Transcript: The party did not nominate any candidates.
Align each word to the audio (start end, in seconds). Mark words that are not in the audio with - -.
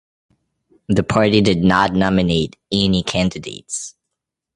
The 0.87 1.03
party 1.03 1.41
did 1.41 1.63
not 1.63 1.93
nominate 1.93 2.55
any 2.71 3.03
candidates. 3.03 3.93